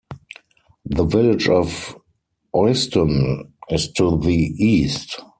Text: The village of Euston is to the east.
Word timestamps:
The 0.85 1.05
village 1.05 1.47
of 1.47 1.95
Euston 2.55 3.53
is 3.69 3.91
to 3.91 4.17
the 4.19 4.33
east. 4.57 5.19